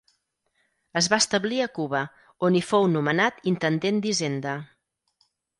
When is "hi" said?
2.59-2.63